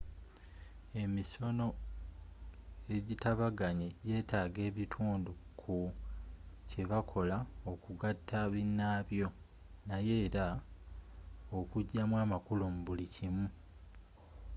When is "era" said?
10.25-10.45